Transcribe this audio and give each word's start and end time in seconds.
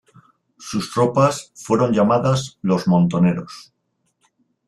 Sus 0.57 0.91
tropas 0.91 1.51
fueron 1.53 1.93
llamadas 1.93 2.57
los 2.63 2.87
"montoneros". 2.87 3.71